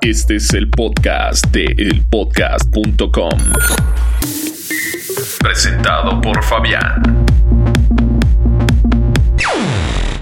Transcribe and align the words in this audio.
Este 0.00 0.36
es 0.36 0.54
el 0.54 0.70
podcast 0.70 1.46
de 1.48 1.64
elpodcast.com. 1.64 3.38
Presentado 5.38 6.20
por 6.20 6.42
Fabián. 6.42 7.26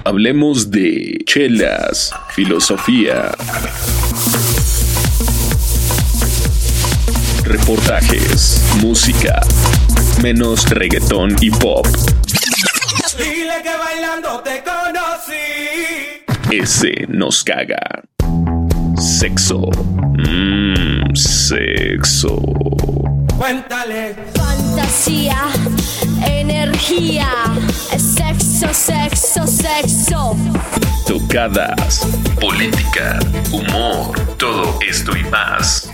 Hablemos 0.05 0.71
de 0.71 1.19
chelas, 1.25 2.13
filosofía, 2.31 3.31
reportajes, 7.45 8.63
música, 8.83 9.41
menos 10.23 10.69
reggaetón 10.71 11.37
y 11.41 11.51
pop. 11.51 11.87
Dile 13.17 13.63
que 13.63 13.77
bailando 13.77 14.41
te 14.41 14.63
conocí. 14.63 15.88
Ese 16.51 17.05
nos 17.09 17.45
caga. 17.45 18.03
Sexo. 18.97 19.69
Mmm, 20.17 21.15
sexo. 21.15 22.37
Cuéntale. 23.37 24.15
Fantasía, 24.35 25.37
energía, 26.27 27.29
sexo, 27.99 28.73
sexo, 28.73 29.47
sexo. 29.47 30.37
Tocadas, 31.07 32.09
política, 32.41 33.19
humor, 33.53 34.19
todo 34.39 34.79
esto 34.89 35.15
y 35.19 35.25
más. 35.25 35.93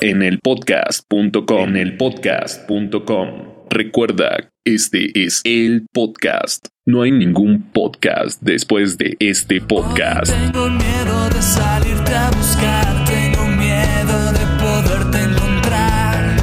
En 0.00 0.22
el 0.22 0.38
podcast.com. 0.38 1.70
En 1.70 1.76
el 1.76 1.96
podcast.com. 1.96 3.28
Recuerda, 3.70 4.50
este 4.66 5.24
es 5.24 5.40
el 5.44 5.86
podcast. 5.92 6.66
No 6.84 7.02
hay 7.02 7.12
ningún 7.12 7.62
podcast 7.72 8.42
después 8.42 8.98
de 8.98 9.16
este 9.20 9.60
podcast. 9.60 10.32
Tengo 10.32 10.68
miedo 10.68 11.28
de 11.30 11.40
salirte 11.40 12.12
a 12.12 12.30
buscar, 12.32 13.04
tengo 13.04 13.46
miedo 13.46 14.32
de 14.32 14.40
poderte 14.60 15.22
encontrar. 15.22 16.36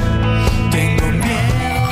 Tengo 0.70 1.06
miedo. 1.12 1.88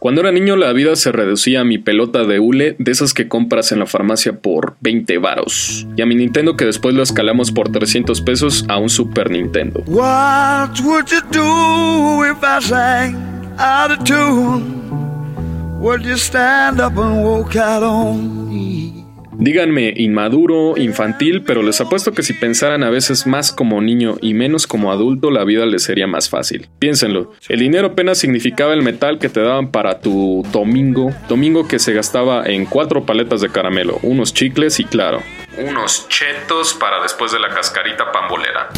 Cuando 0.00 0.22
era 0.22 0.32
niño 0.32 0.56
la 0.56 0.72
vida 0.72 0.96
se 0.96 1.12
reducía 1.12 1.60
a 1.60 1.64
mi 1.64 1.78
pelota 1.78 2.24
de 2.24 2.40
hule, 2.40 2.74
de 2.80 2.90
esas 2.90 3.14
que 3.14 3.28
compras 3.28 3.70
en 3.70 3.78
la 3.78 3.86
farmacia 3.86 4.40
por 4.40 4.76
20 4.80 5.16
varos, 5.18 5.86
y 5.96 6.02
a 6.02 6.06
mi 6.06 6.16
Nintendo 6.16 6.56
que 6.56 6.64
después 6.64 6.96
lo 6.96 7.04
escalamos 7.04 7.52
por 7.52 7.70
300 7.70 8.20
pesos 8.22 8.64
a 8.68 8.78
un 8.78 8.90
Super 8.90 9.30
Nintendo. 9.30 9.84
What 9.86 10.80
would 10.82 11.06
you 11.06 11.20
do 11.30 12.24
if 12.24 12.42
I 12.42 12.60
sang 12.60 13.43
out 13.58 13.90
of 13.90 14.04
tune? 14.04 15.80
Would 15.80 16.04
you 16.04 16.16
stand 16.16 16.80
up 16.80 16.96
and 16.96 17.24
walk 17.24 17.56
out 17.56 17.82
on 17.82 18.48
me? 18.48 19.04
Díganme 19.36 19.92
inmaduro, 19.96 20.76
infantil, 20.76 21.42
pero 21.42 21.62
les 21.62 21.80
apuesto 21.80 22.12
que 22.12 22.22
si 22.22 22.34
pensaran 22.34 22.84
a 22.84 22.90
veces 22.90 23.26
más 23.26 23.52
como 23.52 23.80
niño 23.80 24.16
y 24.20 24.32
menos 24.32 24.66
como 24.66 24.92
adulto, 24.92 25.30
la 25.30 25.44
vida 25.44 25.66
les 25.66 25.82
sería 25.82 26.06
más 26.06 26.30
fácil. 26.30 26.68
Piénsenlo, 26.78 27.32
el 27.48 27.58
dinero 27.58 27.88
apenas 27.88 28.18
significaba 28.18 28.72
el 28.74 28.82
metal 28.82 29.18
que 29.18 29.28
te 29.28 29.40
daban 29.40 29.72
para 29.72 30.00
tu 30.00 30.46
domingo, 30.52 31.12
domingo 31.28 31.66
que 31.66 31.80
se 31.80 31.92
gastaba 31.92 32.44
en 32.46 32.64
cuatro 32.64 33.04
paletas 33.04 33.40
de 33.40 33.50
caramelo, 33.50 33.98
unos 34.02 34.32
chicles 34.32 34.78
y 34.78 34.84
claro, 34.84 35.20
unos 35.58 36.08
chetos 36.08 36.74
para 36.74 37.02
después 37.02 37.32
de 37.32 37.40
la 37.40 37.48
cascarita 37.48 38.12
pambolera. 38.12 38.70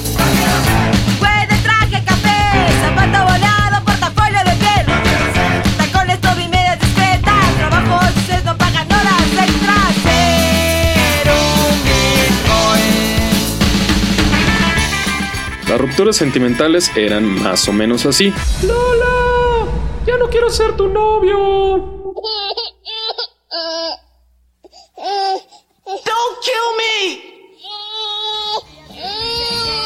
Rupturas 15.96 16.16
sentimentales 16.16 16.92
eran 16.94 17.24
más 17.24 17.66
o 17.68 17.72
menos 17.72 18.04
así. 18.04 18.30
Lola, 18.66 19.66
ya 20.06 20.18
no 20.18 20.28
quiero 20.28 20.50
ser 20.50 20.76
tu 20.76 20.88
novio. 20.88 22.12
Don't 25.86 26.38
kill 26.42 26.68
me. 26.76 27.36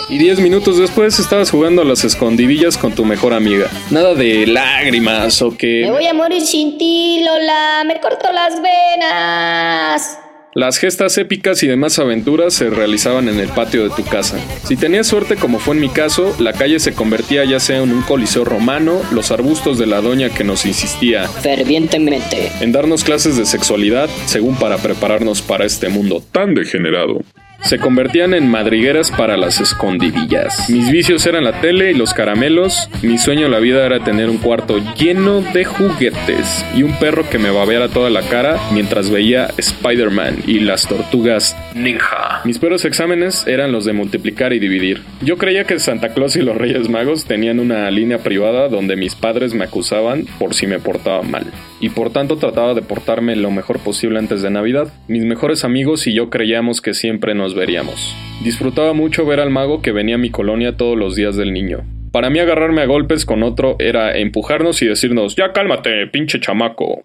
Y 0.08 0.18
10 0.18 0.40
minutos 0.40 0.78
después 0.78 1.16
estabas 1.20 1.48
jugando 1.52 1.82
a 1.82 1.84
las 1.84 2.02
escondidillas 2.02 2.76
con 2.76 2.92
tu 2.92 3.04
mejor 3.04 3.32
amiga. 3.32 3.68
Nada 3.92 4.14
de 4.16 4.48
lágrimas 4.48 5.40
o 5.42 5.56
que... 5.56 5.82
Me 5.84 5.92
voy 5.92 6.08
a 6.08 6.14
morir 6.14 6.42
sin 6.44 6.76
ti, 6.76 7.22
Lola. 7.24 7.84
Me 7.86 8.00
corto 8.00 8.32
las 8.32 8.60
venas. 8.60 10.18
Las 10.52 10.78
gestas 10.78 11.16
épicas 11.16 11.62
y 11.62 11.68
demás 11.68 12.00
aventuras 12.00 12.54
se 12.54 12.70
realizaban 12.70 13.28
en 13.28 13.38
el 13.38 13.48
patio 13.50 13.84
de 13.84 13.94
tu 13.94 14.02
casa. 14.02 14.36
Si 14.64 14.76
tenías 14.76 15.06
suerte, 15.06 15.36
como 15.36 15.60
fue 15.60 15.76
en 15.76 15.80
mi 15.80 15.88
caso, 15.88 16.34
la 16.40 16.52
calle 16.52 16.80
se 16.80 16.92
convertía 16.92 17.44
ya 17.44 17.60
sea 17.60 17.78
en 17.78 17.92
un 17.92 18.02
coliseo 18.02 18.44
romano, 18.44 19.00
los 19.12 19.30
arbustos 19.30 19.78
de 19.78 19.86
la 19.86 20.00
doña 20.00 20.28
que 20.28 20.42
nos 20.42 20.66
insistía 20.66 21.28
fervientemente. 21.28 22.50
en 22.60 22.72
darnos 22.72 23.04
clases 23.04 23.36
de 23.36 23.46
sexualidad, 23.46 24.10
según 24.26 24.56
para 24.56 24.78
prepararnos 24.78 25.40
para 25.40 25.64
este 25.64 25.88
mundo 25.88 26.20
tan 26.32 26.54
degenerado. 26.54 27.22
Se 27.62 27.78
convertían 27.78 28.34
en 28.34 28.48
madrigueras 28.48 29.10
para 29.10 29.36
las 29.36 29.60
escondidillas. 29.60 30.68
Mis 30.70 30.90
vicios 30.90 31.24
eran 31.26 31.44
la 31.44 31.60
tele 31.60 31.90
y 31.90 31.94
los 31.94 32.14
caramelos. 32.14 32.88
Mi 33.02 33.18
sueño 33.18 33.46
en 33.46 33.52
la 33.52 33.60
vida 33.60 33.86
era 33.86 34.02
tener 34.02 34.28
un 34.28 34.38
cuarto 34.38 34.78
lleno 34.96 35.40
de 35.40 35.64
juguetes 35.64 36.64
y 36.74 36.82
un 36.82 36.92
perro 36.98 37.28
que 37.28 37.38
me 37.38 37.50
babeara 37.50 37.88
toda 37.88 38.10
la 38.10 38.22
cara 38.22 38.58
mientras 38.72 39.10
veía 39.10 39.48
Spider-Man 39.56 40.38
y 40.46 40.60
las 40.60 40.86
tortugas 40.86 41.56
ninja. 41.74 42.40
Mis 42.44 42.58
peores 42.58 42.84
exámenes 42.84 43.46
eran 43.46 43.72
los 43.72 43.84
de 43.84 43.92
multiplicar 43.92 44.52
y 44.52 44.58
dividir. 44.58 45.02
Yo 45.20 45.36
creía 45.36 45.64
que 45.64 45.78
Santa 45.78 46.14
Claus 46.14 46.36
y 46.36 46.42
los 46.42 46.56
Reyes 46.56 46.88
Magos 46.88 47.24
tenían 47.26 47.60
una 47.60 47.90
línea 47.90 48.18
privada 48.18 48.68
donde 48.68 48.96
mis 48.96 49.14
padres 49.14 49.54
me 49.54 49.64
acusaban 49.64 50.26
por 50.38 50.54
si 50.54 50.66
me 50.66 50.78
portaba 50.78 51.22
mal. 51.22 51.46
Y 51.80 51.88
por 51.88 52.12
tanto 52.12 52.36
trataba 52.36 52.74
de 52.74 52.82
portarme 52.82 53.34
lo 53.36 53.50
mejor 53.50 53.78
posible 53.78 54.18
antes 54.18 54.42
de 54.42 54.50
Navidad. 54.50 54.92
Mis 55.08 55.24
mejores 55.24 55.64
amigos 55.64 56.06
y 56.06 56.12
yo 56.12 56.28
creíamos 56.28 56.82
que 56.82 56.94
siempre 56.94 57.34
nos 57.34 57.54
veríamos. 57.54 58.14
Disfrutaba 58.44 58.92
mucho 58.92 59.24
ver 59.24 59.40
al 59.40 59.50
mago 59.50 59.80
que 59.80 59.92
venía 59.92 60.16
a 60.16 60.18
mi 60.18 60.30
colonia 60.30 60.76
todos 60.76 60.96
los 60.96 61.16
días 61.16 61.36
del 61.36 61.52
niño. 61.52 61.84
Para 62.12 62.28
mí 62.28 62.38
agarrarme 62.38 62.82
a 62.82 62.86
golpes 62.86 63.24
con 63.24 63.42
otro 63.42 63.76
era 63.78 64.16
empujarnos 64.18 64.82
y 64.82 64.86
decirnos, 64.86 65.36
ya 65.36 65.52
cálmate, 65.52 66.06
pinche 66.08 66.40
chamaco. 66.40 67.02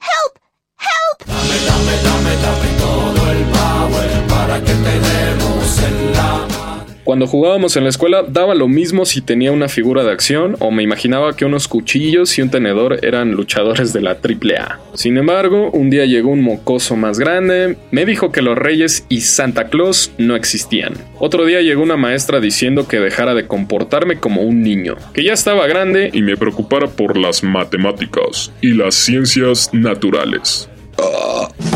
Cuando 7.06 7.28
jugábamos 7.28 7.78
en 7.78 7.84
la 7.84 7.90
escuela 7.90 8.24
daba 8.28 8.56
lo 8.56 8.68
mismo 8.68 9.06
si 9.06 9.22
tenía 9.22 9.52
una 9.52 9.70
figura 9.70 10.04
de 10.04 10.12
acción 10.12 10.56
o 10.60 10.72
me 10.72 10.82
imaginaba 10.82 11.36
que 11.36 11.46
unos 11.46 11.68
cuchillos 11.68 12.36
y 12.38 12.42
un 12.42 12.50
tenedor 12.50 12.98
eran 13.06 13.34
luchadores 13.34 13.94
de 13.94 14.02
la 14.02 14.18
AAA. 14.22 14.80
Sin 14.96 15.16
embargo, 15.18 15.70
un 15.70 15.92
día 15.92 16.06
llegó 16.06 16.32
un 16.32 16.42
mocoso 16.42 16.96
más 16.96 17.20
grande, 17.20 17.78
me 17.92 18.06
dijo 18.06 18.32
que 18.32 18.42
los 18.42 18.58
reyes 18.58 19.06
y 19.08 19.22
Santa 19.22 19.70
Claus 19.70 20.14
no 20.18 20.36
existían. 20.36 20.96
Otro 21.20 21.46
día 21.46 21.62
llegó 21.62 21.84
una 21.84 21.96
maestra 21.96 22.40
diciendo 22.40 22.88
que 22.88 23.00
dejara 23.00 23.36
de 23.36 23.46
comportarme 23.46 24.20
como 24.20 24.42
un 24.42 24.64
niño, 24.64 24.96
que 25.14 25.24
ya 25.24 25.34
estaba 25.34 25.68
grande 25.68 26.10
y 26.12 26.24
me 26.24 26.38
preocupara 26.38 26.88
por 26.88 27.18
las 27.18 27.44
matemáticas 27.44 28.52
y 28.62 28.74
las 28.74 28.96
ciencias 28.96 29.72
naturales. 29.74 30.68
I 30.98 31.75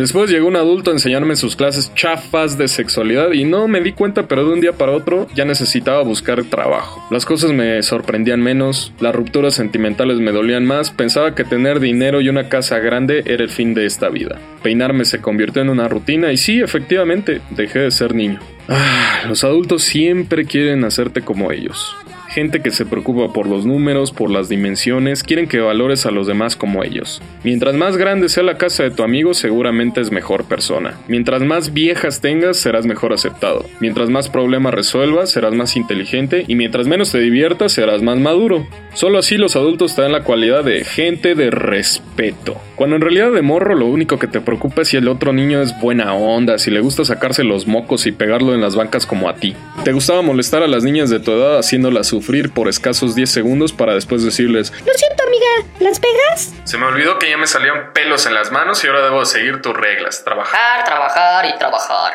Después 0.00 0.30
llegó 0.30 0.48
un 0.48 0.56
adulto 0.56 0.88
a 0.88 0.94
enseñarme 0.94 1.36
sus 1.36 1.56
clases 1.56 1.94
chafas 1.94 2.56
de 2.56 2.68
sexualidad 2.68 3.32
y 3.32 3.44
no 3.44 3.68
me 3.68 3.82
di 3.82 3.92
cuenta, 3.92 4.26
pero 4.26 4.46
de 4.46 4.54
un 4.54 4.62
día 4.62 4.72
para 4.72 4.92
otro 4.92 5.26
ya 5.34 5.44
necesitaba 5.44 6.02
buscar 6.02 6.42
trabajo. 6.44 7.06
Las 7.10 7.26
cosas 7.26 7.52
me 7.52 7.82
sorprendían 7.82 8.40
menos, 8.40 8.94
las 8.98 9.14
rupturas 9.14 9.52
sentimentales 9.52 10.18
me 10.18 10.32
dolían 10.32 10.64
más, 10.64 10.90
pensaba 10.90 11.34
que 11.34 11.44
tener 11.44 11.80
dinero 11.80 12.22
y 12.22 12.30
una 12.30 12.48
casa 12.48 12.78
grande 12.78 13.24
era 13.26 13.44
el 13.44 13.50
fin 13.50 13.74
de 13.74 13.84
esta 13.84 14.08
vida. 14.08 14.38
Peinarme 14.62 15.04
se 15.04 15.20
convirtió 15.20 15.60
en 15.60 15.68
una 15.68 15.86
rutina 15.86 16.32
y 16.32 16.38
sí, 16.38 16.62
efectivamente, 16.62 17.42
dejé 17.50 17.80
de 17.80 17.90
ser 17.90 18.14
niño. 18.14 18.40
Ah, 18.70 19.24
los 19.28 19.44
adultos 19.44 19.82
siempre 19.82 20.46
quieren 20.46 20.82
hacerte 20.84 21.20
como 21.20 21.52
ellos. 21.52 21.94
Gente 22.30 22.62
que 22.62 22.70
se 22.70 22.86
preocupa 22.86 23.32
por 23.32 23.48
los 23.48 23.66
números, 23.66 24.12
por 24.12 24.30
las 24.30 24.48
dimensiones, 24.48 25.24
quieren 25.24 25.48
que 25.48 25.58
valores 25.58 26.06
a 26.06 26.12
los 26.12 26.28
demás 26.28 26.54
como 26.54 26.84
ellos. 26.84 27.20
Mientras 27.42 27.74
más 27.74 27.96
grande 27.96 28.28
sea 28.28 28.44
la 28.44 28.56
casa 28.56 28.84
de 28.84 28.92
tu 28.92 29.02
amigo, 29.02 29.34
seguramente 29.34 30.00
es 30.00 30.12
mejor 30.12 30.44
persona. 30.44 30.94
Mientras 31.08 31.42
más 31.42 31.72
viejas 31.72 32.20
tengas, 32.20 32.56
serás 32.56 32.86
mejor 32.86 33.12
aceptado. 33.12 33.64
Mientras 33.80 34.10
más 34.10 34.28
problemas 34.28 34.72
resuelvas, 34.72 35.30
serás 35.30 35.54
más 35.54 35.76
inteligente 35.76 36.44
y 36.46 36.54
mientras 36.54 36.86
menos 36.86 37.10
te 37.10 37.18
diviertas, 37.18 37.72
serás 37.72 38.00
más 38.00 38.18
maduro. 38.18 38.64
Solo 38.94 39.18
así 39.18 39.36
los 39.36 39.56
adultos 39.56 39.96
te 39.96 40.02
dan 40.02 40.12
la 40.12 40.22
cualidad 40.22 40.62
de 40.62 40.84
gente 40.84 41.34
de 41.34 41.50
respeto. 41.50 42.56
Cuando 42.76 42.94
en 42.94 43.02
realidad 43.02 43.32
de 43.32 43.42
morro 43.42 43.74
lo 43.74 43.86
único 43.86 44.20
que 44.20 44.28
te 44.28 44.40
preocupa 44.40 44.82
es 44.82 44.88
si 44.88 44.96
el 44.96 45.08
otro 45.08 45.32
niño 45.32 45.60
es 45.62 45.78
buena 45.80 46.14
onda, 46.14 46.58
si 46.58 46.70
le 46.70 46.80
gusta 46.80 47.04
sacarse 47.04 47.42
los 47.42 47.66
mocos 47.66 48.06
y 48.06 48.12
pegarlo 48.12 48.54
en 48.54 48.60
las 48.60 48.76
bancas 48.76 49.04
como 49.04 49.28
a 49.28 49.34
ti. 49.34 49.54
Te 49.84 49.92
gustaba 49.92 50.22
molestar 50.22 50.62
a 50.62 50.68
las 50.68 50.84
niñas 50.84 51.10
de 51.10 51.20
tu 51.20 51.32
edad 51.32 51.58
haciéndolas 51.58 52.12
sufrir 52.20 52.52
por 52.52 52.68
escasos 52.68 53.14
10 53.14 53.30
segundos 53.30 53.72
para 53.72 53.94
después 53.94 54.22
decirles, 54.22 54.72
Lo 54.84 54.92
siento, 54.92 55.24
amiga. 55.26 55.46
¿Las 55.80 55.98
pegas? 55.98 56.52
se 56.64 56.76
me 56.78 56.84
olvidó 56.86 57.18
que 57.18 57.30
ya 57.30 57.38
me 57.38 57.46
salían 57.46 57.92
pelos 57.94 58.26
en 58.26 58.34
las 58.34 58.52
manos 58.52 58.84
y 58.84 58.88
ahora 58.88 59.02
debo 59.02 59.24
seguir 59.24 59.62
tus 59.62 59.74
reglas, 59.74 60.22
trabajar. 60.22 60.84
Trabajar, 60.84 61.44
trabajar 61.54 61.54
y 61.54 61.58
trabajar. 61.58 62.12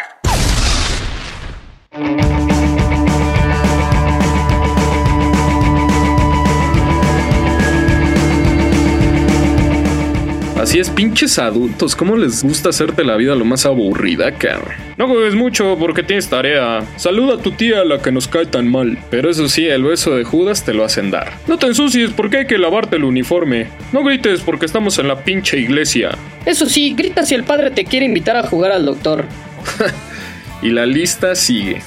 Así 10.66 10.80
es, 10.80 10.90
pinches 10.90 11.38
adultos, 11.38 11.96
¿cómo 11.96 12.18
les 12.18 12.44
gusta 12.44 12.70
hacerte 12.70 13.04
la 13.04 13.16
vida 13.18 13.36
lo 13.36 13.46
más 13.46 13.68
aburrida, 13.68 14.32
cabrón? 14.32 14.74
No 14.98 15.08
juegues 15.08 15.36
mucho 15.36 15.78
porque 15.80 16.02
tienes 16.02 16.28
tarea. 16.28 16.84
Saluda 16.96 17.36
a 17.36 17.38
tu 17.38 17.52
tía, 17.52 17.86
la 17.86 18.00
que 18.02 18.12
nos 18.12 18.28
cae 18.28 18.48
tan 18.48 18.72
mal. 18.72 18.98
Pero 19.12 19.30
eso 19.30 19.48
sí, 19.48 19.68
el 19.68 19.84
beso 19.84 20.16
de 20.16 20.24
Judas 20.24 20.66
te 20.66 20.74
lo 20.74 20.84
hacen 20.84 21.12
dar. 21.12 21.34
No 21.46 21.60
te 21.60 21.68
ensucies 21.68 22.10
porque 22.18 22.38
hay 22.38 22.48
que 22.48 22.58
lavarte 22.58 22.96
el 22.96 23.04
uniforme. 23.04 23.68
No 23.92 24.04
grites 24.04 24.42
porque 24.42 24.66
estamos 24.66 24.98
en 24.98 25.08
la 25.08 25.24
pinche 25.24 25.60
iglesia. 25.60 26.18
Eso 26.48 26.66
sí, 26.66 26.96
grita 26.96 27.24
si 27.28 27.36
el 27.36 27.44
padre 27.44 27.70
te 27.70 27.86
quiere 27.86 28.08
invitar 28.08 28.36
a 28.36 28.48
jugar 28.48 28.72
al 28.72 28.86
doctor. 28.86 29.24
Y 30.64 30.72
la 30.72 30.88
lista 30.88 31.36
sigue. 31.36 31.84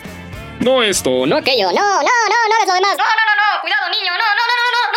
No 0.61 0.85
esto, 0.85 1.27
No 1.27 1.37
aquello. 1.37 1.67
No, 1.67 1.73
no, 1.73 2.03
no, 2.03 2.39
no 2.49 2.55
hagas 2.55 2.69
lo 2.69 2.75
demás. 2.75 2.97
No, 2.97 3.05
no, 3.05 3.25
no, 3.27 3.35
no, 3.43 3.61
cuidado 3.61 3.91
niño, 3.91 4.13
no, 4.13 4.19
no, 4.19 4.45
no, 4.47 4.55
no, 4.55 4.67
no, 4.71 4.81
no. 4.87 4.88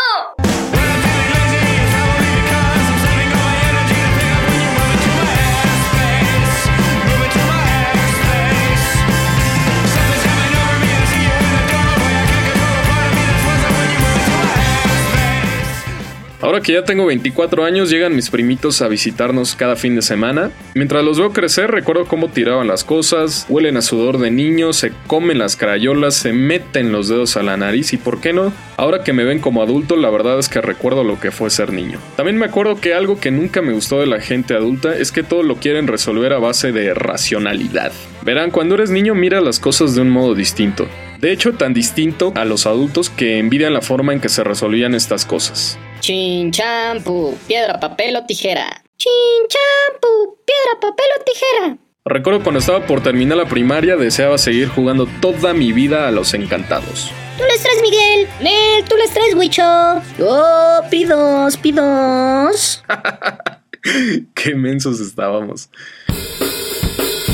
Ahora 16.51 16.63
que 16.63 16.73
ya 16.73 16.83
tengo 16.83 17.05
24 17.05 17.63
años, 17.63 17.89
llegan 17.89 18.13
mis 18.13 18.29
primitos 18.29 18.81
a 18.81 18.89
visitarnos 18.89 19.55
cada 19.55 19.77
fin 19.77 19.95
de 19.95 20.01
semana. 20.01 20.51
Mientras 20.75 21.01
los 21.01 21.17
veo 21.17 21.31
crecer, 21.31 21.71
recuerdo 21.71 22.03
cómo 22.07 22.27
tiraban 22.27 22.67
las 22.67 22.83
cosas, 22.83 23.45
huelen 23.47 23.77
a 23.77 23.81
sudor 23.81 24.17
de 24.17 24.31
niño, 24.31 24.73
se 24.73 24.91
comen 25.07 25.39
las 25.39 25.55
crayolas, 25.55 26.15
se 26.15 26.33
meten 26.33 26.91
los 26.91 27.07
dedos 27.07 27.37
a 27.37 27.43
la 27.43 27.55
nariz 27.55 27.93
y, 27.93 27.97
¿por 27.97 28.19
qué 28.19 28.33
no? 28.33 28.51
Ahora 28.75 29.01
que 29.01 29.13
me 29.13 29.23
ven 29.23 29.39
como 29.39 29.63
adulto, 29.63 29.95
la 29.95 30.09
verdad 30.09 30.39
es 30.39 30.49
que 30.49 30.59
recuerdo 30.59 31.05
lo 31.05 31.21
que 31.21 31.31
fue 31.31 31.49
ser 31.49 31.71
niño. 31.71 31.99
También 32.17 32.35
me 32.35 32.47
acuerdo 32.47 32.81
que 32.81 32.93
algo 32.93 33.17
que 33.17 33.31
nunca 33.31 33.61
me 33.61 33.71
gustó 33.71 34.01
de 34.01 34.07
la 34.07 34.19
gente 34.19 34.53
adulta 34.53 34.97
es 34.97 35.13
que 35.13 35.23
todo 35.23 35.43
lo 35.43 35.55
quieren 35.55 35.87
resolver 35.87 36.33
a 36.33 36.39
base 36.39 36.73
de 36.73 36.93
racionalidad. 36.93 37.93
Verán, 38.23 38.51
cuando 38.51 38.75
eres 38.75 38.89
niño 38.89 39.15
mira 39.15 39.39
las 39.39 39.61
cosas 39.61 39.95
de 39.95 40.01
un 40.01 40.09
modo 40.09 40.35
distinto. 40.35 40.85
De 41.21 41.31
hecho, 41.31 41.53
tan 41.53 41.73
distinto 41.73 42.33
a 42.35 42.43
los 42.43 42.65
adultos 42.65 43.09
que 43.09 43.39
envidian 43.39 43.73
la 43.73 43.81
forma 43.81 44.11
en 44.11 44.19
que 44.19 44.27
se 44.27 44.43
resolvían 44.43 44.95
estas 44.95 45.23
cosas. 45.23 45.79
Chin, 46.01 46.49
champú, 46.51 47.37
piedra, 47.47 47.79
papel 47.79 48.15
o 48.15 48.25
tijera. 48.25 48.83
Chin, 48.97 49.47
champú, 49.47 50.35
piedra, 50.43 50.79
papel 50.81 51.05
o 51.19 51.23
tijera. 51.23 51.77
Recuerdo 52.05 52.41
cuando 52.41 52.57
estaba 52.57 52.87
por 52.87 53.03
terminar 53.03 53.37
la 53.37 53.45
primaria 53.45 53.95
deseaba 53.95 54.39
seguir 54.39 54.67
jugando 54.67 55.05
toda 55.21 55.53
mi 55.53 55.71
vida 55.71 56.07
a 56.07 56.11
los 56.11 56.33
encantados. 56.33 57.11
Tú 57.37 57.43
les 57.43 57.61
traes, 57.61 57.81
Miguel. 57.83 58.27
Nel, 58.41 58.83
tú 58.89 58.95
les 58.97 59.11
traes, 59.11 59.35
Huicho. 59.35 59.61
Oh, 59.63 60.81
pidos, 60.89 61.57
pidos. 61.57 62.83
Qué 64.33 64.55
mensos 64.55 64.99
estábamos. 64.99 65.69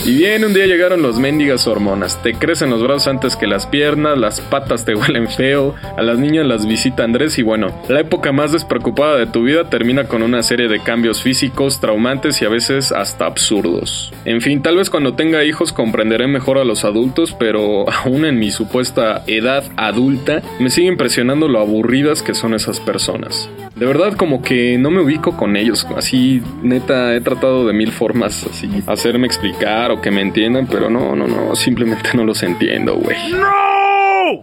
Y 0.08 0.16
bien, 0.16 0.46
un 0.46 0.54
día 0.54 0.66
llegaron 0.68 1.02
los 1.02 1.20
mendigas 1.20 1.68
hormonas. 1.68 2.24
Te 2.24 2.34
crecen 2.34 2.70
los 2.70 2.82
brazos 2.82 3.10
antes 3.10 3.36
que 3.36 3.46
las 3.46 3.68
piernas, 3.68 4.18
las 4.18 4.40
patas 4.40 4.86
te 4.86 4.96
huelen 4.96 5.28
feo, 5.28 5.76
a 5.98 6.02
las 6.02 6.18
niñas 6.18 6.46
las 6.46 6.66
visita 6.66 7.04
Andrés 7.04 7.38
y 7.38 7.44
bueno, 7.44 7.78
la 7.90 8.00
época 8.00 8.32
más 8.32 8.54
despreocupada 8.54 9.18
de 9.18 9.26
tu 9.26 9.44
vida 9.44 9.70
termina 9.70 10.06
con 10.06 10.24
una 10.24 10.44
serie 10.44 10.70
de 10.70 10.80
cambios 10.80 11.22
físicos, 11.22 11.82
traumantes 11.82 12.42
y 12.42 12.46
a 12.46 12.50
veces 12.50 12.94
hasta 12.94 13.26
absurdos. 13.26 14.14
En 14.24 14.40
fin, 14.40 14.62
tal 14.62 14.78
vez 14.78 14.90
cuando 14.90 15.16
tenga 15.16 15.44
hijos 15.44 15.74
comprenderé 15.74 16.28
mejor 16.28 16.58
a 16.58 16.64
los 16.64 16.86
adultos, 16.86 17.36
pero 17.38 17.92
aún 18.06 18.24
en 18.24 18.40
mi 18.40 18.50
supuesta 18.50 19.24
edad 19.28 19.66
adulta, 19.76 20.42
me 20.62 20.70
sigue 20.70 20.88
impresionando 20.88 21.50
lo 21.50 21.60
aburridas 21.60 22.24
que 22.24 22.34
son 22.34 22.54
esas 22.54 22.80
personas. 22.80 23.50
De 23.78 23.86
verdad 23.86 24.14
como 24.14 24.42
que 24.42 24.78
no 24.80 24.90
me 24.90 25.02
ubico 25.02 25.38
con 25.38 25.56
ellos, 25.56 25.86
así 25.96 26.42
neta 26.64 27.14
he 27.14 27.22
tratado 27.22 27.68
de 27.68 27.74
mil 27.74 27.92
formas 27.92 28.44
así 28.50 28.68
hacerme 28.88 29.28
explicar 29.28 29.92
o 29.92 30.02
que 30.02 30.10
me 30.10 30.22
entiendan, 30.22 30.66
pero 30.66 30.90
no, 30.90 31.16
no, 31.16 31.28
no, 31.28 31.56
simplemente 31.56 32.10
no 32.16 32.26
los 32.26 32.42
entiendo, 32.42 32.96
güey. 32.96 33.18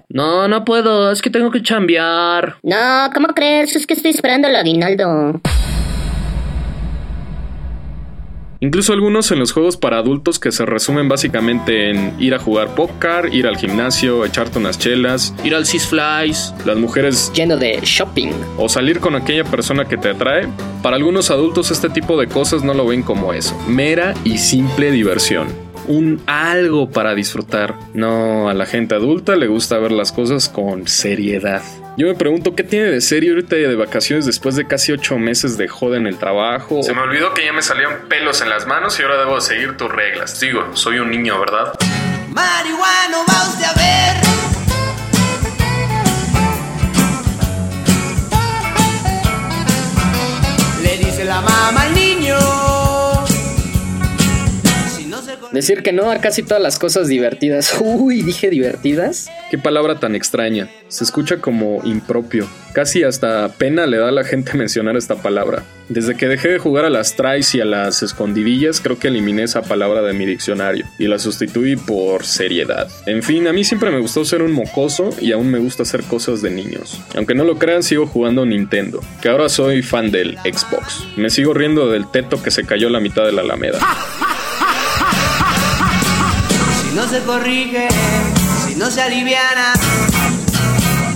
No, 0.09 0.47
no 0.47 0.65
puedo, 0.65 1.11
es 1.11 1.21
que 1.21 1.31
tengo 1.31 1.51
que 1.51 1.63
chambear. 1.63 2.57
No, 2.63 3.11
¿cómo 3.13 3.29
crees? 3.29 3.75
Es 3.75 3.87
que 3.87 3.95
estoy 3.95 4.13
esperando 4.13 4.47
el 4.47 4.57
aguinaldo. 4.57 5.41
Incluso 8.61 8.93
algunos 8.93 9.31
en 9.31 9.39
los 9.41 9.53
juegos 9.53 9.77
para 9.77 9.99
adultos 9.99 10.39
que 10.39 10.53
se 10.53 10.65
resumen 10.65 11.09
básicamente 11.09 11.91
en 11.91 12.15
ir 12.21 12.35
a 12.35 12.39
jugar 12.39 12.75
póker, 12.75 13.35
ir 13.35 13.47
al 13.47 13.57
gimnasio, 13.57 14.25
echarte 14.25 14.59
unas 14.59 14.79
chelas, 14.79 15.35
ir 15.45 15.55
al 15.55 15.67
Six 15.67 15.87
Flies, 15.89 16.55
las 16.65 16.77
mujeres 16.79 17.31
Yendo 17.35 17.57
de 17.59 17.79
shopping. 17.83 18.31
o 18.57 18.69
salir 18.69 19.01
con 19.01 19.15
aquella 19.17 19.45
persona 19.45 19.85
que 19.87 19.97
te 19.97 20.11
atrae. 20.11 20.49
Para 20.83 20.97
algunos 20.97 21.31
adultos 21.31 21.71
este 21.71 21.91
tipo 21.91 22.19
de 22.19 22.27
cosas 22.27 22.63
no 22.65 22.75
lo 22.75 22.87
ven 22.87 23.03
como 23.03 23.33
eso, 23.33 23.55
mera 23.69 24.15
y 24.25 24.39
simple 24.39 24.91
diversión. 24.91 25.49
Un 25.87 26.23
algo 26.27 26.89
para 26.89 27.15
disfrutar. 27.15 27.75
No, 27.93 28.49
a 28.49 28.55
la 28.55 28.65
gente 28.65 28.95
adulta 28.95 29.37
le 29.37 29.49
gusta 29.49 29.79
ver 29.79 29.93
las 29.93 30.13
cosas 30.13 30.49
con 30.49 30.89
seriedad. 30.89 31.61
Yo 31.97 32.09
me 32.09 32.15
pregunto 32.17 32.57
qué 32.57 32.65
tiene 32.65 32.87
de 32.91 33.01
serio 33.01 33.35
ahorita 33.35 33.55
de 33.55 33.77
vacaciones 33.77 34.27
después 34.27 34.57
de 34.57 34.67
casi 34.67 34.91
ocho 34.91 35.17
meses 35.17 35.57
de 35.57 35.69
joda 35.69 35.97
en 35.97 36.09
el 36.09 36.19
trabajo. 36.19 36.83
Se 36.83 36.93
me 36.93 37.01
olvidó 37.01 37.33
que 37.35 37.45
ya 37.45 37.53
me 37.53 37.63
salían 37.63 38.09
pelos 38.09 38.41
en 38.41 38.49
las 38.49 38.67
manos 38.67 38.99
y 38.99 39.03
ahora 39.03 39.19
debo 39.19 39.41
seguir 39.41 39.77
tus 39.77 39.93
reglas. 39.93 40.41
Digo, 40.41 40.77
soy 40.77 40.99
un 40.99 41.11
niño, 41.11 41.39
¿verdad? 41.39 41.73
Marihuano 42.31 43.19
va 43.31 43.49
usted 43.49 43.65
a 43.65 43.75
ver. 43.75 44.17
Le 50.83 50.99
dice 50.99 51.25
la 51.25 51.41
mamá 51.41 51.83
al 51.83 51.95
niño. 51.95 52.54
Decir 55.55 55.85
que 55.85 55.93
no 55.93 56.11
a 56.11 56.19
casi 56.19 56.43
todas 56.43 56.61
las 56.61 56.81
cosas 56.81 57.07
divertidas. 57.07 57.77
Uy, 57.81 58.23
dije 58.23 58.51
divertidas. 58.51 59.31
Qué 59.53 59.57
palabra 59.57 60.01
tan 60.01 60.17
extraña. 60.17 60.69
Se 60.89 61.05
escucha 61.05 61.37
como 61.37 61.81
impropio. 61.85 62.49
Casi 62.73 63.05
hasta 63.05 63.49
pena 63.51 63.87
le 63.87 63.99
da 63.99 64.09
a 64.09 64.13
la 64.13 64.25
gente 64.25 64.55
mencionar 64.59 64.97
esta 64.97 65.15
palabra. 65.15 65.63
Desde 65.89 66.17
que 66.17 66.27
dejé 66.27 66.49
de 66.49 66.59
jugar 66.59 66.85
a 66.87 66.91
las 66.91 67.15
tries 67.15 67.55
y 67.55 67.61
a 67.61 67.65
las 67.65 68.03
escondidillas, 68.03 68.81
creo 68.81 68.99
que 68.99 69.07
eliminé 69.07 69.45
esa 69.45 69.63
palabra 69.63 70.03
de 70.03 70.13
mi 70.13 70.27
diccionario 70.27 70.87
y 70.99 71.07
la 71.07 71.21
sustituí 71.21 71.77
por 71.77 72.25
seriedad. 72.25 72.89
En 73.07 73.23
fin, 73.23 73.47
a 73.47 73.53
mí 73.53 73.63
siempre 73.63 73.93
me 73.93 74.01
gustó 74.01 74.25
ser 74.25 74.43
un 74.43 74.51
mocoso 74.51 75.11
y 75.21 75.31
aún 75.31 75.53
me 75.53 75.61
gusta 75.61 75.85
hacer 75.85 76.03
cosas 76.03 76.43
de 76.43 76.51
niños. 76.51 77.01
Aunque 77.15 77.37
no 77.37 77.45
lo 77.45 77.61
crean, 77.61 77.85
sigo 77.85 78.09
jugando 78.09 78.45
Nintendo, 78.45 79.01
que 79.23 79.29
ahora 79.29 79.49
soy 79.49 79.83
fan 79.83 80.11
del 80.11 80.37
Xbox. 80.39 81.07
Me 81.17 81.31
sigo 81.31 81.55
riendo 81.55 81.89
del 81.93 82.11
teto 82.11 82.43
que 82.43 82.51
se 82.51 82.65
cayó 82.65 82.89
a 82.89 82.91
la 82.91 82.99
mitad 82.99 83.25
de 83.25 83.31
la 83.31 83.43
alameda. 83.43 83.79
Si 86.95 87.01
no 87.01 87.09
se 87.09 87.21
corrige, 87.25 87.89
si 88.69 88.77
no 88.77 88.89
se 88.89 89.03
aliviana, 89.03 89.73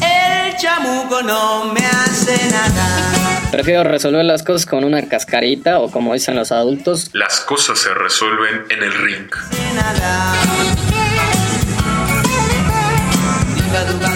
el 0.02 0.56
chamuco 0.56 1.22
no 1.22 1.66
me 1.72 1.86
hace 1.86 2.36
nada. 2.50 3.12
Prefiero 3.52 3.84
resolver 3.84 4.24
las 4.24 4.42
cosas 4.42 4.66
con 4.66 4.82
una 4.82 5.08
cascarita 5.08 5.78
o 5.78 5.88
como 5.92 6.14
dicen 6.14 6.34
los 6.34 6.50
adultos, 6.50 7.10
Las 7.12 7.38
cosas 7.42 7.78
se 7.78 7.94
resuelven 7.94 8.64
en 8.70 8.82
el 8.82 8.92
ring. 8.92 9.30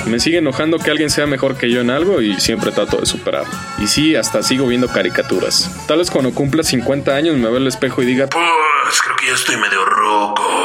Me 0.06 0.18
sigue 0.18 0.38
enojando 0.38 0.78
que 0.78 0.90
alguien 0.90 1.10
sea 1.10 1.28
mejor 1.28 1.56
que 1.56 1.70
yo 1.70 1.80
en 1.82 1.90
algo 1.90 2.20
y 2.20 2.40
siempre 2.40 2.72
trato 2.72 2.96
de 2.96 3.06
superarlo. 3.06 3.54
Y 3.78 3.86
sí, 3.86 4.16
hasta 4.16 4.42
sigo 4.42 4.66
viendo 4.66 4.88
caricaturas. 4.88 5.70
Tal 5.86 5.98
vez 5.98 6.10
cuando 6.10 6.34
cumpla 6.34 6.64
50 6.64 7.14
años 7.14 7.36
me 7.36 7.48
vea 7.48 7.58
al 7.58 7.68
espejo 7.68 8.02
y 8.02 8.06
diga, 8.06 8.26
Pues 8.26 9.00
creo 9.00 9.14
que 9.14 9.26
ya 9.28 9.34
estoy 9.34 9.56
medio 9.58 9.84
roco. 9.84 10.61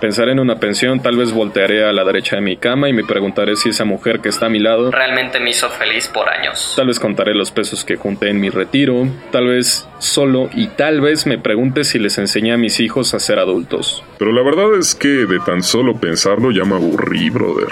Pensaré 0.00 0.32
en 0.32 0.40
una 0.40 0.56
pensión, 0.56 1.00
tal 1.00 1.16
vez 1.16 1.32
voltearé 1.32 1.84
a 1.84 1.92
la 1.92 2.04
derecha 2.04 2.36
de 2.36 2.42
mi 2.42 2.56
cama 2.56 2.88
y 2.88 2.92
me 2.92 3.04
preguntaré 3.04 3.56
si 3.56 3.70
esa 3.70 3.84
mujer 3.84 4.20
que 4.20 4.28
está 4.28 4.46
a 4.46 4.48
mi 4.48 4.58
lado 4.58 4.90
Realmente 4.90 5.40
me 5.40 5.50
hizo 5.50 5.68
feliz 5.70 6.08
por 6.08 6.28
años. 6.28 6.74
Tal 6.76 6.88
vez 6.88 7.00
contaré 7.00 7.34
los 7.34 7.50
pesos 7.50 7.84
que 7.84 7.96
junté 7.96 8.28
en 8.28 8.40
mi 8.40 8.50
retiro, 8.50 9.06
tal 9.30 9.46
vez 9.46 9.88
solo 9.98 10.50
y 10.52 10.68
tal 10.68 11.00
vez 11.00 11.26
me 11.26 11.38
pregunte 11.38 11.84
si 11.84 11.98
les 11.98 12.18
enseñé 12.18 12.52
a 12.52 12.56
mis 12.56 12.80
hijos 12.80 13.14
a 13.14 13.18
ser 13.18 13.38
adultos. 13.38 14.04
Pero 14.18 14.32
la 14.32 14.42
verdad 14.42 14.78
es 14.78 14.94
que 14.94 15.08
de 15.08 15.38
tan 15.40 15.62
solo 15.62 15.98
pensarlo 15.98 16.50
ya 16.50 16.64
me 16.64 16.74
aburrí, 16.74 17.30
brother. 17.30 17.68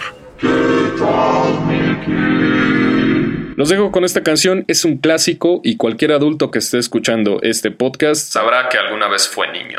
Los 3.56 3.68
dejo 3.68 3.92
con 3.92 4.04
esta 4.04 4.22
canción, 4.22 4.64
es 4.66 4.84
un 4.84 4.96
clásico 4.98 5.60
y 5.62 5.76
cualquier 5.76 6.12
adulto 6.12 6.50
que 6.50 6.58
esté 6.58 6.78
escuchando 6.78 7.38
este 7.42 7.70
podcast 7.70 8.32
sabrá 8.32 8.68
que 8.68 8.78
alguna 8.78 9.08
vez 9.08 9.28
fue 9.28 9.52
niño. 9.52 9.78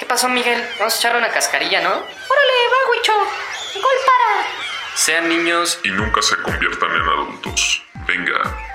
¿Qué 0.00 0.06
pasó, 0.06 0.30
Miguel? 0.30 0.66
Vamos 0.78 0.94
a 0.94 0.96
echarle 0.96 1.18
una 1.18 1.28
cascarilla, 1.28 1.82
¿no? 1.82 1.90
Órale, 1.90 2.06
va, 2.06 2.90
Huicho. 2.90 3.12
Gol 3.12 3.96
para. 4.06 4.46
Sean 4.94 5.28
niños 5.28 5.78
Y 5.84 5.90
nunca 5.90 6.22
se 6.22 6.36
conviertan 6.36 6.90
en 6.90 7.02
adultos. 7.02 7.82
Venga. 8.06 8.69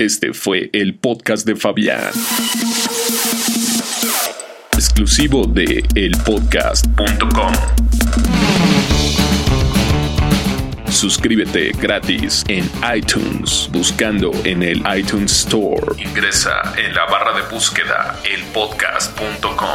Este 0.00 0.32
fue 0.32 0.70
el 0.72 0.94
podcast 0.94 1.46
de 1.46 1.56
Fabián. 1.56 2.10
Exclusivo 4.72 5.44
de 5.44 5.84
elpodcast.com. 5.94 7.52
Suscríbete 10.88 11.72
gratis 11.72 12.46
en 12.48 12.66
iTunes 12.96 13.68
buscando 13.72 14.30
en 14.44 14.62
el 14.62 14.82
iTunes 14.96 15.32
Store. 15.32 16.02
Ingresa 16.02 16.62
en 16.78 16.94
la 16.94 17.04
barra 17.04 17.38
de 17.38 17.42
búsqueda 17.52 18.18
elpodcast.com. 18.24 19.68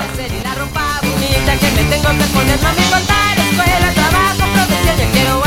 Tengo 1.87 2.09
que 2.09 2.25
poner, 2.33 2.63
no 2.63 2.73
me 2.73 2.81
importa 2.81 3.13
la 3.37 3.43
escuela, 3.47 3.93
trabajo, 3.93 4.53
profesión, 4.55 4.97
yo 4.97 5.11
quiero 5.13 5.43
a. 5.43 5.44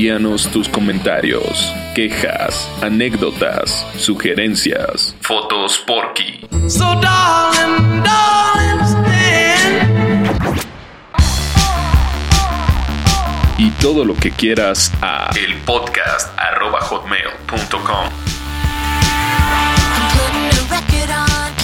Envíanos 0.00 0.48
tus 0.50 0.66
comentarios, 0.66 1.74
quejas, 1.94 2.70
anécdotas, 2.80 3.84
sugerencias, 3.98 5.14
fotos 5.20 5.76
porky 5.86 6.40
So 6.68 6.98
darling, 7.02 8.02
darling, 8.02 8.80
stand. 8.86 10.56
y 13.58 13.68
todo 13.72 14.06
lo 14.06 14.14
que 14.14 14.30
quieras 14.30 14.90
a 15.02 15.32
elpodcast@hotmail.com. 15.36 18.08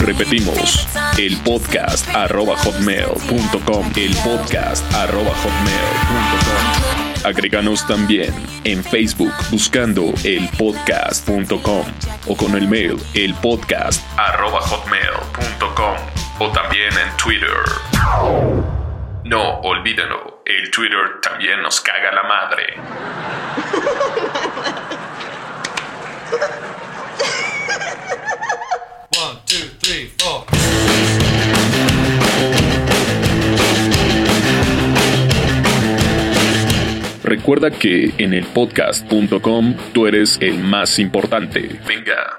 Repetimos, 0.00 0.86
el 1.16 1.38
podcast 1.38 2.06
arroba 2.14 2.54
hotmail.com, 2.58 3.92
el 3.96 4.14
podcast 4.16 4.94
arroba 4.94 5.30
hotmail.com. 5.42 7.05
Agréganos 7.26 7.84
también 7.88 8.32
en 8.62 8.84
Facebook 8.84 9.32
buscando 9.50 10.14
el 10.22 10.48
podcast.com 10.56 11.84
o 12.28 12.36
con 12.36 12.54
el 12.54 12.68
mail 12.68 12.96
el 13.14 13.34
podcast 13.34 14.00
arroba 14.16 14.60
hotmail.com 14.60 15.96
o 16.38 16.52
también 16.52 16.92
en 16.92 17.16
Twitter. 17.16 17.50
No, 19.24 19.58
olvídenlo, 19.62 20.44
el 20.44 20.70
Twitter 20.70 21.20
también 21.20 21.60
nos 21.62 21.80
caga 21.80 22.12
la 22.12 22.22
madre. 22.22 22.74
Recuerda 37.46 37.70
que 37.70 38.12
en 38.18 38.34
el 38.34 38.44
podcast.com 38.44 39.76
tú 39.92 40.08
eres 40.08 40.36
el 40.40 40.58
más 40.58 40.98
importante. 40.98 41.78
Venga. 41.86 42.36